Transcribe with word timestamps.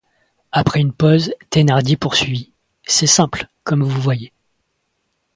Après 0.51 0.79
une 0.79 0.93
pause, 0.93 1.31
Thénardier 1.51 1.95
poursuivit:— 1.95 2.53
C’est 2.87 3.05
simple, 3.05 3.45
comme 3.63 3.83
vous 3.83 4.01
voyez. 4.01 4.33